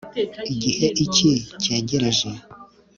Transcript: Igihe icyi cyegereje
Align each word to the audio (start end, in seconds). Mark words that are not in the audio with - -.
Igihe 0.53 0.87
icyi 1.03 1.31
cyegereje 1.63 2.29